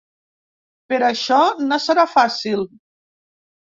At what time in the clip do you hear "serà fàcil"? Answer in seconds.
1.85-2.65